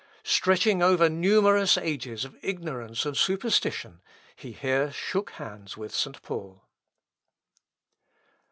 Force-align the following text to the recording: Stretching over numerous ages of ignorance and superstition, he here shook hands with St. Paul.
Stretching 0.23 0.81
over 0.81 1.09
numerous 1.09 1.77
ages 1.77 2.25
of 2.25 2.35
ignorance 2.41 3.05
and 3.05 3.15
superstition, 3.15 4.01
he 4.35 4.51
here 4.51 4.91
shook 4.91 5.29
hands 5.33 5.77
with 5.77 5.93
St. 5.93 6.19
Paul. 6.23 6.63